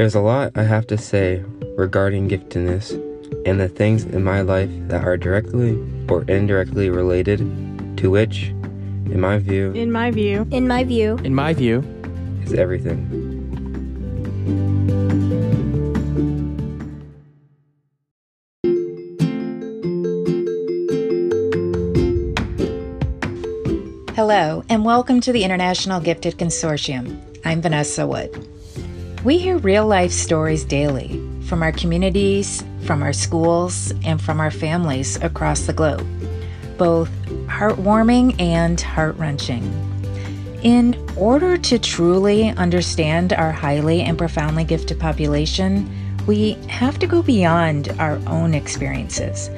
[0.00, 1.44] There's a lot I have to say
[1.76, 2.92] regarding giftedness
[3.44, 5.76] and the things in my life that are directly
[6.08, 7.40] or indirectly related
[7.98, 11.84] to which, in my view, In my view, In my view, In my view,
[12.42, 12.96] is everything.
[24.16, 27.20] Hello, and welcome to the International Gifted Consortium.
[27.44, 28.49] I'm Vanessa Wood.
[29.22, 34.50] We hear real life stories daily from our communities, from our schools, and from our
[34.50, 36.06] families across the globe,
[36.78, 37.10] both
[37.46, 39.62] heartwarming and heart wrenching.
[40.62, 45.86] In order to truly understand our highly and profoundly gifted population,
[46.26, 49.50] we have to go beyond our own experiences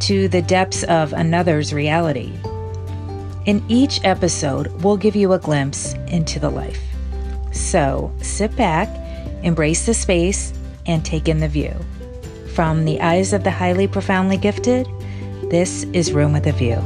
[0.00, 2.30] to the depths of another's reality.
[3.46, 6.87] In each episode, we'll give you a glimpse into the life.
[7.52, 8.88] So sit back,
[9.42, 10.52] embrace the space,
[10.86, 11.74] and take in the view.
[12.54, 14.88] From the eyes of the highly profoundly gifted,
[15.50, 16.82] this is Room with a View.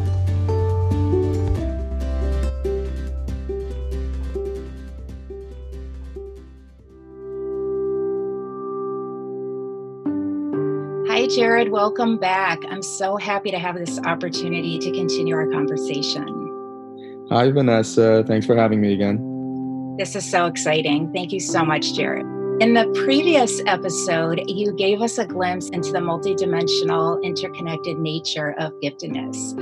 [11.09, 11.71] Hi, Jared.
[11.71, 12.59] Welcome back.
[12.69, 17.27] I'm so happy to have this opportunity to continue our conversation.
[17.31, 18.25] Hi, Vanessa.
[18.27, 19.32] Thanks for having me again.
[20.03, 21.13] This is so exciting.
[21.13, 22.27] Thank you so much, Jared.
[22.61, 28.73] In the previous episode, you gave us a glimpse into the multidimensional, interconnected nature of
[28.83, 29.57] giftedness.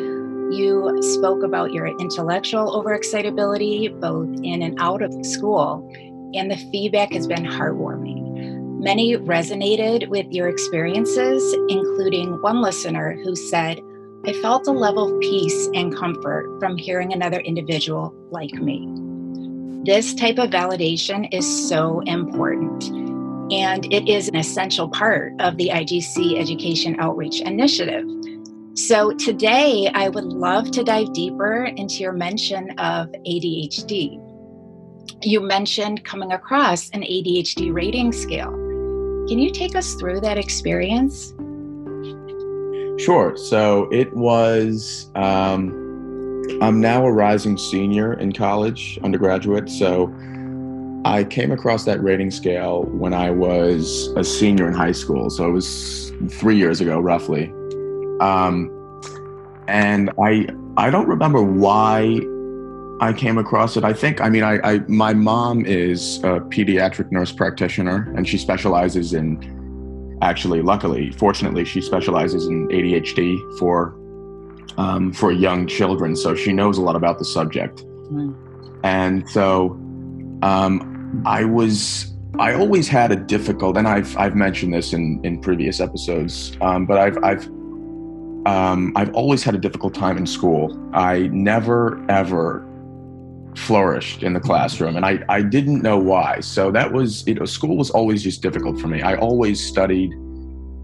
[0.51, 5.87] You spoke about your intellectual overexcitability, both in and out of school,
[6.33, 8.81] and the feedback has been heartwarming.
[8.83, 13.83] Many resonated with your experiences, including one listener who said,
[14.25, 19.10] I felt a level of peace and comfort from hearing another individual like me.
[19.83, 22.85] This type of validation is so important,
[23.51, 28.05] and it is an essential part of the IGC Education Outreach Initiative.
[28.75, 34.21] So, today I would love to dive deeper into your mention of ADHD.
[35.23, 38.53] You mentioned coming across an ADHD rating scale.
[39.29, 41.33] Can you take us through that experience?
[43.03, 43.35] Sure.
[43.35, 45.80] So it was, um,
[46.61, 49.69] I'm now a rising senior in college, undergraduate.
[49.69, 50.15] So
[51.05, 55.31] I came across that rating scale when I was a senior in high school.
[55.31, 57.47] So it was three years ago, roughly.
[58.21, 58.71] Um,
[59.67, 62.21] and I, I don't remember why
[63.01, 63.85] I came across it.
[63.85, 68.37] I think, I mean, I, I my mom is a pediatric nurse practitioner, and she
[68.37, 73.97] specializes in actually, luckily, fortunately, she specializes in ADHD for
[74.77, 77.85] um, for young children, so she knows a lot about the subject.
[78.83, 79.71] And so,
[80.43, 85.41] um, I was I always had a difficult, and I've I've mentioned this in in
[85.41, 87.47] previous episodes, um, but I've I've
[88.47, 90.79] um, I've always had a difficult time in school.
[90.95, 92.67] I never ever
[93.57, 96.41] flourished in the classroom and I, I didn't know why.
[96.41, 99.03] So that was you know school was always just difficult for me.
[99.03, 100.13] I always studied.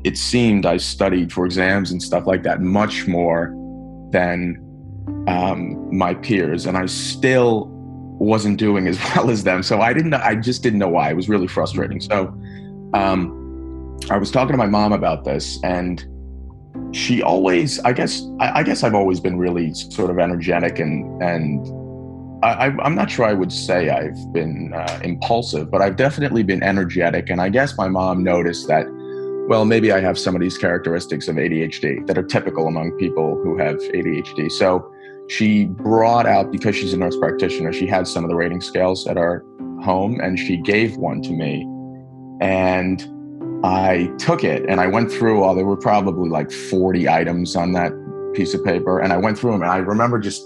[0.04, 3.52] It seemed i studied for exams and stuff like that much more
[4.10, 4.62] than
[5.28, 7.68] um, my peers and i still
[8.18, 9.62] wasn't doing as well as them.
[9.62, 11.10] So i didn't i just didn't know why.
[11.10, 12.00] It was really frustrating.
[12.00, 12.28] So
[12.94, 16.04] um, i was talking to my mom about this and
[16.92, 21.22] she always i guess I, I guess i've always been really sort of energetic and
[21.22, 21.66] and
[22.42, 26.62] I, I'm not sure I would say I've been uh, impulsive, but I've definitely been
[26.62, 27.30] energetic.
[27.30, 28.86] And I guess my mom noticed that,
[29.48, 33.40] well, maybe I have some of these characteristics of ADHD that are typical among people
[33.42, 34.50] who have ADHD.
[34.50, 34.92] So
[35.28, 39.06] she brought out, because she's a nurse practitioner, she had some of the rating scales
[39.06, 39.44] at our
[39.82, 41.62] home and she gave one to me.
[42.40, 47.54] And I took it and I went through all, there were probably like 40 items
[47.54, 47.92] on that
[48.34, 48.98] piece of paper.
[48.98, 50.42] And I went through them and I remember just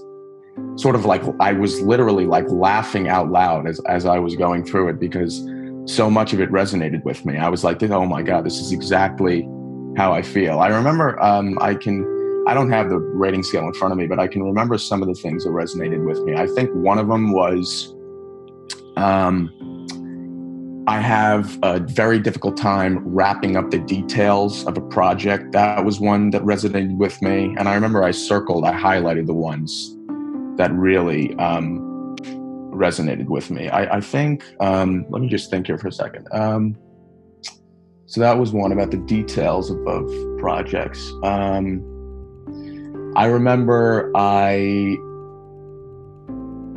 [0.77, 4.65] sort of like I was literally like laughing out loud as, as I was going
[4.65, 5.41] through it because
[5.87, 7.37] so much of it resonated with me.
[7.37, 9.49] I was like, oh my God, this is exactly
[9.97, 10.61] how I feel.
[10.61, 14.07] I remember um, I can, I don't have the rating scale in front of me,
[14.07, 16.35] but I can remember some of the things that resonated with me.
[16.37, 17.95] I think one of them was
[18.97, 19.51] um,
[20.87, 25.53] I have a very difficult time wrapping up the details of a project.
[25.53, 27.55] That was one that resonated with me.
[27.59, 29.97] And I remember I circled, I highlighted the ones
[30.57, 31.90] that really um,
[32.71, 33.69] resonated with me.
[33.69, 36.29] I, I think, um, let me just think here for a second.
[36.33, 36.77] Um,
[38.07, 41.13] so that was one about the details of, of projects.
[41.23, 41.87] Um,
[43.17, 44.97] I remember I,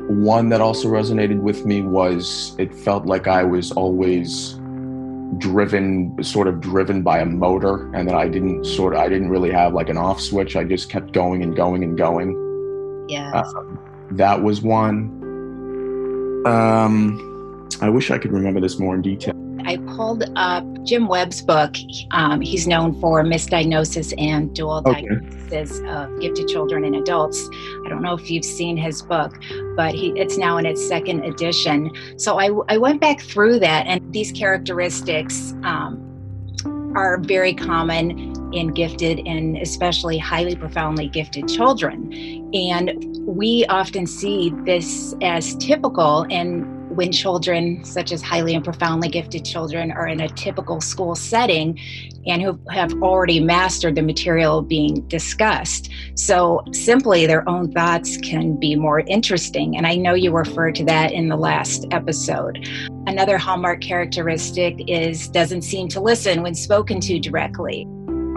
[0.10, 4.60] one that also resonated with me was it felt like I was always
[5.38, 9.30] driven sort of driven by a motor and that I didn't sort of I didn't
[9.30, 13.32] really have like an off switch I just kept going and going and going yeah
[13.34, 13.64] uh,
[14.12, 15.23] that was one
[16.46, 19.34] um I wish I could remember this more in detail
[19.66, 21.76] I pulled up Jim Webb's book.
[22.12, 25.06] Um, he's known for misdiagnosis and dual okay.
[25.06, 27.50] diagnosis of gifted children and adults.
[27.86, 29.36] I don't know if you've seen his book,
[29.76, 31.92] but he, it's now in its second edition.
[32.18, 38.68] So I, I went back through that, and these characteristics um, are very common in
[38.68, 42.14] gifted and especially highly profoundly gifted children.
[42.54, 49.08] And we often see this as typical and when children, such as highly and profoundly
[49.10, 51.80] gifted children, are in a typical school setting
[52.28, 55.90] and who have already mastered the material being discussed.
[56.16, 59.76] So, simply their own thoughts can be more interesting.
[59.78, 62.68] And I know you referred to that in the last episode.
[63.08, 67.88] Another hallmark characteristic is doesn't seem to listen when spoken to directly.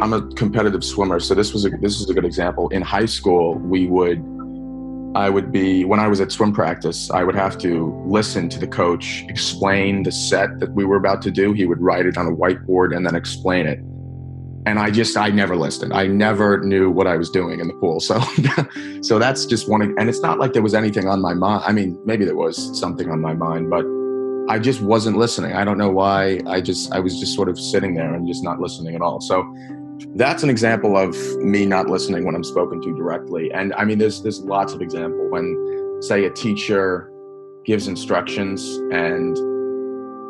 [0.00, 2.68] I'm a competitive swimmer, so this was a this is a good example.
[2.68, 4.35] In high school, we would
[5.16, 8.58] I would be, when I was at swim practice, I would have to listen to
[8.58, 11.54] the coach explain the set that we were about to do.
[11.54, 13.78] He would write it on a whiteboard and then explain it.
[14.66, 15.94] And I just, I never listened.
[15.94, 17.98] I never knew what I was doing in the pool.
[17.98, 18.20] So,
[19.00, 19.80] so that's just one.
[19.80, 21.64] And it's not like there was anything on my mind.
[21.64, 23.86] I mean, maybe there was something on my mind, but
[24.52, 25.54] I just wasn't listening.
[25.54, 26.40] I don't know why.
[26.46, 29.22] I just, I was just sort of sitting there and just not listening at all.
[29.22, 29.42] So
[30.14, 33.52] that's an example of me not listening when I'm spoken to directly.
[33.52, 37.10] And I mean, there's there's lots of example when, say, a teacher
[37.64, 38.62] gives instructions
[38.92, 39.36] and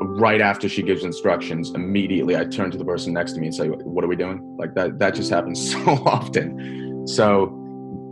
[0.01, 3.55] right after she gives instructions, immediately I turn to the person next to me and
[3.55, 4.99] say, "What are we doing?" Like that.
[4.99, 7.07] That just happens so often.
[7.07, 7.45] So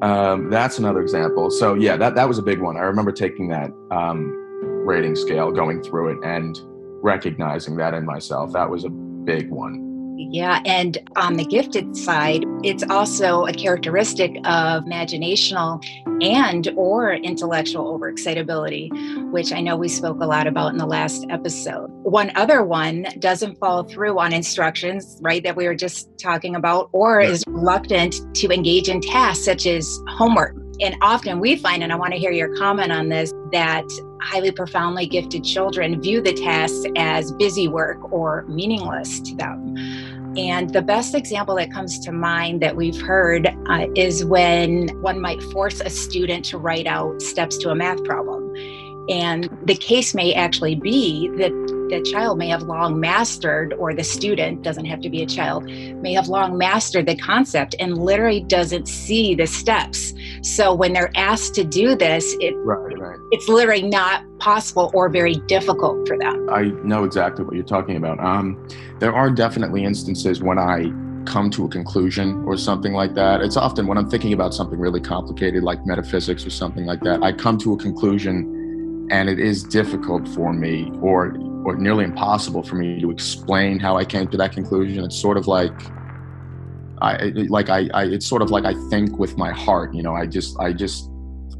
[0.02, 1.50] um, that's another example.
[1.50, 2.76] So yeah, that that was a big one.
[2.76, 4.32] I remember taking that um,
[4.86, 6.58] rating scale, going through it, and
[7.02, 8.52] recognizing that in myself.
[8.52, 9.93] That was a big one.
[10.34, 15.80] Yeah, and on the gifted side, it's also a characteristic of imaginational
[16.20, 21.24] and or intellectual overexcitability, which I know we spoke a lot about in the last
[21.30, 21.86] episode.
[22.02, 26.88] One other one doesn't follow through on instructions, right, that we were just talking about,
[26.90, 30.56] or is reluctant to engage in tasks such as homework.
[30.80, 33.84] And often we find, and I want to hear your comment on this, that
[34.20, 39.76] highly profoundly gifted children view the tasks as busy work or meaningless to them.
[40.36, 45.20] And the best example that comes to mind that we've heard uh, is when one
[45.20, 48.52] might force a student to write out steps to a math problem.
[49.08, 51.52] And the case may actually be that
[51.88, 55.64] the child may have long mastered, or the student doesn't have to be a child,
[55.64, 60.14] may have long mastered the concept and literally doesn't see the steps.
[60.42, 63.18] So when they're asked to do this, it, right, right.
[63.30, 66.48] it's literally not possible or very difficult for them.
[66.50, 68.20] I know exactly what you're talking about.
[68.20, 70.92] Um, there are definitely instances when I
[71.24, 73.40] come to a conclusion or something like that.
[73.40, 77.22] It's often when I'm thinking about something really complicated like metaphysics or something like that,
[77.22, 82.62] I come to a conclusion and it is difficult for me or or nearly impossible
[82.62, 85.02] for me to explain how I came to that conclusion.
[85.04, 85.72] It's sort of like
[87.00, 90.14] I like I, I it's sort of like I think with my heart, you know,
[90.14, 91.10] I just I just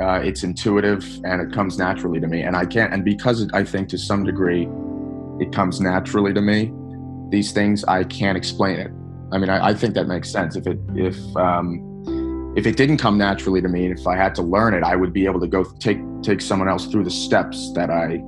[0.01, 2.43] uh, it's intuitive and it comes naturally to me.
[2.43, 4.69] And I can't and because it, I think to some degree
[5.41, 6.73] it comes naturally to me
[7.31, 8.91] these things I can't explain it.
[9.33, 10.55] I mean I, I think that makes sense.
[10.55, 14.43] If it if um, if it didn't come naturally to me, if I had to
[14.43, 17.73] learn it, I would be able to go take take someone else through the steps
[17.73, 18.23] that I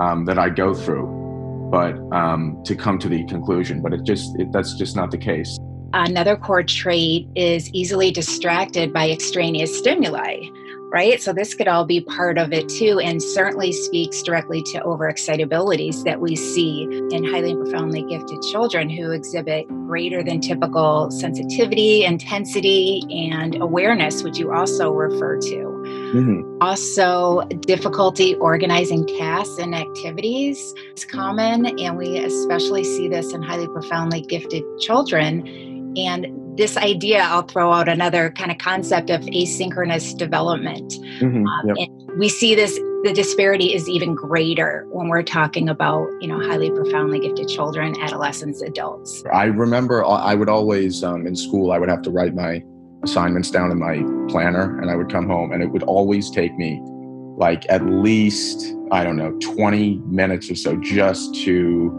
[0.00, 3.82] um, that I go through, but um, to come to the conclusion.
[3.82, 5.56] But it just it, that's just not the case.
[5.92, 10.48] Another core trait is easily distracted by extraneous stimuli
[10.92, 11.22] right?
[11.22, 16.04] So this could all be part of it too, and certainly speaks directly to overexcitabilities
[16.04, 22.04] that we see in highly and profoundly gifted children who exhibit greater than typical sensitivity,
[22.04, 25.69] intensity, and awareness, which you also refer to.
[26.12, 26.58] Mm-hmm.
[26.60, 33.68] Also, difficulty organizing tasks and activities is common, and we especially see this in highly
[33.68, 35.46] profoundly gifted children.
[35.96, 36.26] And
[36.56, 40.92] this idea, I'll throw out another kind of concept of asynchronous development.
[41.20, 41.88] Mm-hmm, um, yep.
[42.18, 42.74] we see this,
[43.04, 47.94] the disparity is even greater when we're talking about, you know, highly profoundly gifted children,
[48.00, 49.24] adolescents, adults.
[49.32, 52.62] I remember I would always, um, in school, I would have to write my
[53.02, 56.56] assignments down in my planner and I would come home and it would always take
[56.56, 56.80] me
[57.36, 61.96] like at least, I don't know, 20 minutes or so just to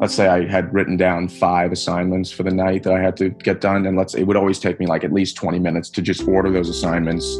[0.00, 3.30] let's say I had written down five assignments for the night that I had to
[3.30, 6.02] get done, and let's it would always take me like at least 20 minutes to
[6.02, 7.36] just order those assignments,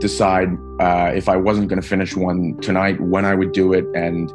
[0.00, 0.48] decide
[0.80, 4.32] uh, if I wasn't going to finish one tonight, when I would do it, and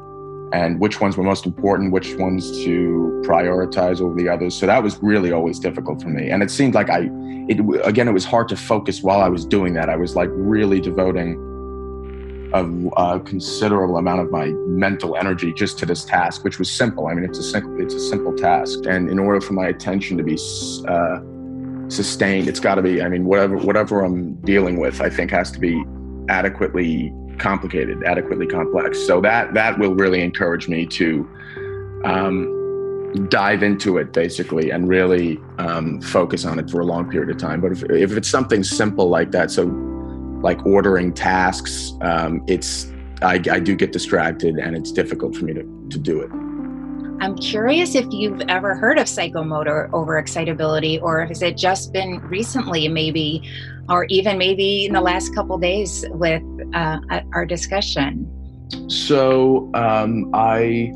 [0.54, 4.56] and which ones were most important, which ones to prioritize over the others.
[4.56, 6.30] So that was really always difficult for me.
[6.30, 7.10] And it seemed like I,
[7.50, 9.90] it again, it was hard to focus while I was doing that.
[9.90, 11.40] I was like really devoting
[12.54, 12.64] a,
[13.02, 17.08] a considerable amount of my mental energy just to this task, which was simple.
[17.08, 20.18] I mean, it's a simple, it's a simple task, and in order for my attention
[20.18, 20.38] to be
[20.88, 21.20] uh,
[21.90, 23.02] sustained, it's got to be.
[23.02, 25.84] I mean, whatever whatever I'm dealing with, I think has to be
[26.30, 29.00] adequately complicated, adequately complex.
[29.00, 31.30] So that that will really encourage me to
[32.04, 37.30] um, dive into it basically and really um, focus on it for a long period
[37.30, 37.62] of time.
[37.62, 39.66] But if, if it's something simple like that, so
[40.42, 45.54] like ordering tasks, um, it's I, I do get distracted and it's difficult for me
[45.54, 46.30] to, to do it.
[47.22, 52.90] I'm curious if you've ever heard of psychomotor overexcitability, or has it just been recently,
[52.90, 53.50] maybe,
[53.88, 57.00] or even maybe in the last couple days with uh,
[57.34, 58.30] our discussion?
[58.88, 60.92] So, um, I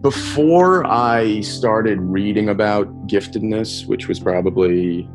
[0.00, 5.08] before I started reading about giftedness, which was probably,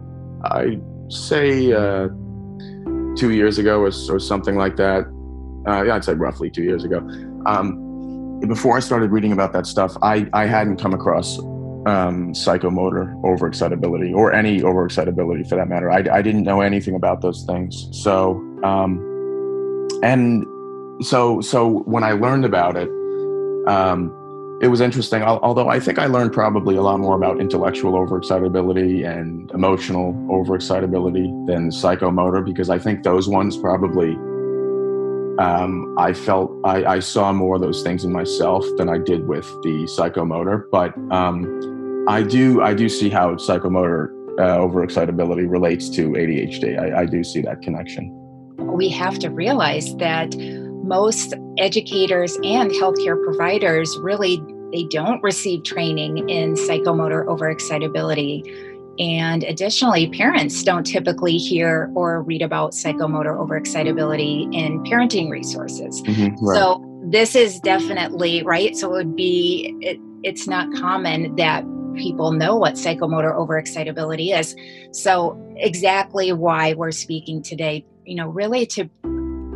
[0.46, 2.08] I say, uh,
[3.18, 5.06] two years ago or, or something like that.
[5.68, 7.00] Uh, yeah, I'd say roughly two years ago.
[7.46, 13.14] Um, before I started reading about that stuff, I, I hadn't come across um, psychomotor
[13.24, 15.92] overexcitability or any overexcitability for that matter.
[15.92, 17.88] I, I didn't know anything about those things.
[17.92, 19.15] So, um,
[20.04, 20.46] and
[21.02, 22.90] so, so when I learned about it,
[23.68, 24.12] um,
[24.62, 25.22] it was interesting.
[25.22, 31.48] Although I think I learned probably a lot more about intellectual overexcitability and emotional overexcitability
[31.48, 34.16] than psychomotor because I think those ones probably
[35.40, 39.28] um, I felt I, I, saw more of those things in myself than I did
[39.28, 40.64] with the psychomotor.
[40.72, 44.08] But um, I do I do see how psychomotor
[44.40, 46.80] uh, overexcitability relates to ADHD.
[46.80, 48.25] I, I do see that connection.
[48.76, 50.36] We have to realize that
[50.84, 54.42] most educators and healthcare providers really
[54.72, 58.44] they don't receive training in psychomotor overexcitability
[58.98, 66.02] and additionally, parents don't typically hear or read about psychomotor overexcitability in parenting resources.
[66.04, 66.56] Mm-hmm, right.
[66.56, 68.76] So this is definitely right.
[68.76, 71.66] So it would be it, it's not common that
[71.96, 74.56] people know what psychomotor overexcitability is.
[74.92, 78.86] So exactly why we're speaking today, you know, really to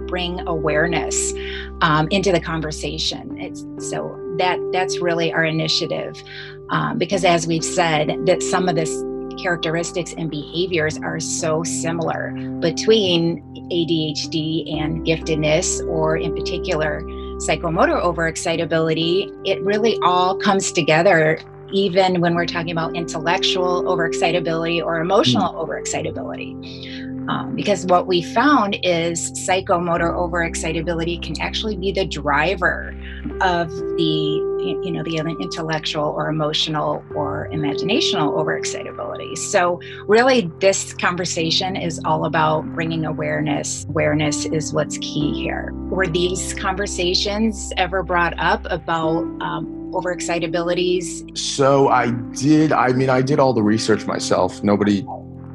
[0.08, 1.34] bring awareness
[1.82, 3.40] um, into the conversation.
[3.40, 6.22] It's so that that's really our initiative,
[6.70, 9.04] um, because as we've said, that some of this
[9.42, 13.42] characteristics and behaviors are so similar between
[13.72, 17.02] ADHD and giftedness, or in particular,
[17.38, 19.32] psychomotor overexcitability.
[19.46, 21.40] It really all comes together
[21.72, 25.68] even when we're talking about intellectual overexcitability or emotional mm.
[25.68, 27.09] overexcitability.
[27.30, 32.96] Um, because what we found is psychomotor overexcitability can actually be the driver
[33.42, 39.38] of the you know the intellectual or emotional or imaginational overexcitability.
[39.38, 43.86] So really this conversation is all about bringing awareness.
[43.90, 45.72] Awareness is what's key here.
[45.90, 51.38] Were these conversations ever brought up about um, overexcitabilities?
[51.38, 54.64] So i did i mean i did all the research myself.
[54.64, 55.06] Nobody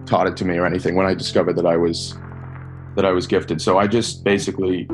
[0.07, 2.17] taught it to me or anything when I discovered that I was
[2.97, 3.61] that I was gifted.
[3.61, 4.87] So I just basically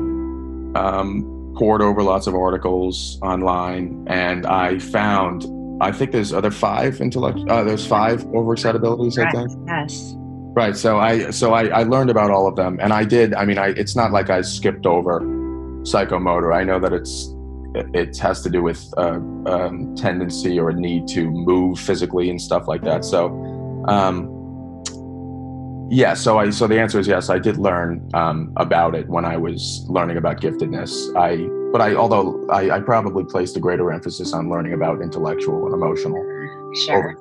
[0.75, 5.45] um, pored over lots of articles online, and I found
[5.81, 7.39] I think there's other five intellect.
[7.49, 9.17] Uh, there's five overexcitabilities.
[9.23, 9.51] I think.
[9.67, 10.13] Yes.
[10.53, 10.75] Right.
[10.75, 13.33] So I so I, I learned about all of them, and I did.
[13.33, 15.21] I mean, I it's not like I skipped over
[15.83, 16.55] psychomotor.
[16.55, 17.33] I know that it's
[17.73, 22.41] it has to do with uh, um, tendency or a need to move physically and
[22.41, 23.05] stuff like that.
[23.05, 23.29] So.
[23.87, 24.40] Um,
[25.91, 27.29] yeah, so I so the answer is yes.
[27.29, 31.13] I did learn um, about it when I was learning about giftedness.
[31.17, 35.65] I but I although I, I, probably placed a greater emphasis on learning about intellectual
[35.65, 36.15] and emotional
[36.75, 37.17] sure.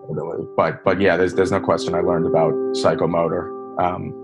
[0.57, 1.95] But but yeah, there's there's no question.
[1.95, 3.51] I learned about psychomotor.
[3.81, 4.15] Um,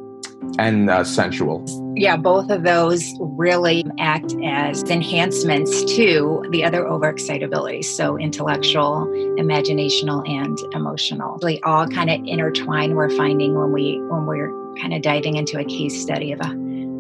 [0.59, 1.65] and uh, sensual.
[1.97, 7.85] Yeah, both of those really act as enhancements to the other overexcitability.
[7.85, 9.07] So intellectual,
[9.39, 11.39] imaginational, and emotional.
[11.39, 12.95] They all kind of intertwine.
[12.95, 16.51] We're finding when we when we're kind of diving into a case study of a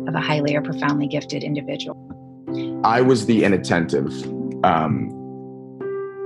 [0.09, 1.97] of a highly or profoundly gifted individual.
[2.85, 4.11] I was the inattentive.
[4.65, 5.12] Um,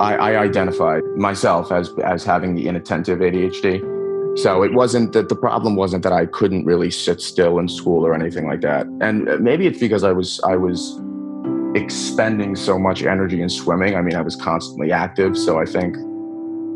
[0.01, 4.00] I, I identified myself as as having the inattentive ADHD
[4.37, 8.07] so it wasn't that the problem wasn't that I couldn't really sit still in school
[8.07, 8.87] or anything like that.
[9.01, 11.01] And maybe it's because I was I was
[11.75, 13.97] expending so much energy in swimming.
[13.97, 15.97] I mean, I was constantly active, so I think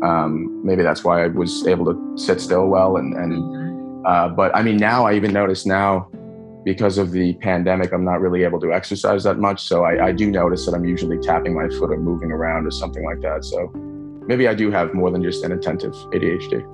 [0.03, 2.97] um, maybe that's why I was able to sit still well.
[2.97, 6.09] And, and uh, but I mean, now I even notice now
[6.65, 9.61] because of the pandemic, I'm not really able to exercise that much.
[9.61, 12.71] So I, I do notice that I'm usually tapping my foot or moving around or
[12.71, 13.45] something like that.
[13.45, 13.71] So
[14.27, 16.65] maybe I do have more than just an attentive ADHD.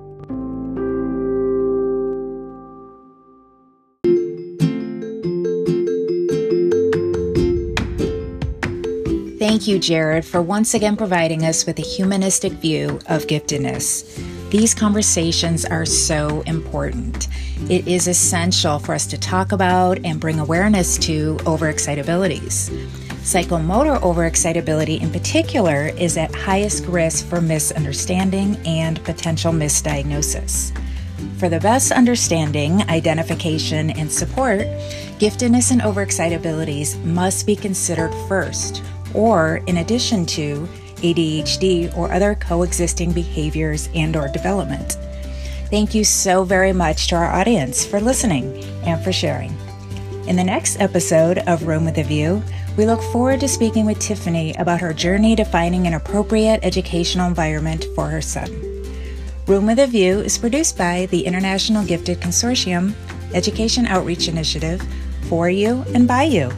[9.62, 14.20] Thank you, Jared, for once again providing us with a humanistic view of giftedness.
[14.50, 17.28] These conversations are so important.
[17.70, 22.70] It is essential for us to talk about and bring awareness to overexcitabilities.
[23.22, 30.76] Psychomotor overexcitability, in particular, is at highest risk for misunderstanding and potential misdiagnosis.
[31.38, 34.62] For the best understanding, identification, and support,
[35.20, 38.82] giftedness and overexcitabilities must be considered first,
[39.14, 40.68] or in addition to
[41.02, 44.96] ADHD, or other coexisting behaviors and or development.
[45.68, 49.56] Thank you so very much to our audience for listening and for sharing.
[50.28, 52.42] In the next episode of Room with a View,
[52.76, 57.26] we look forward to speaking with Tiffany about her journey to finding an appropriate educational
[57.26, 58.50] environment for her son.
[59.46, 62.94] Room with a View is produced by the International Gifted Consortium
[63.34, 64.80] Education Outreach Initiative
[65.28, 66.52] for you and by you.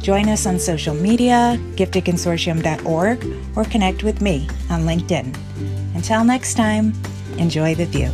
[0.00, 5.36] Join us on social media, giftedconsortium.org, or connect with me on LinkedIn.
[5.94, 6.92] Until next time,
[7.38, 8.10] enjoy the view.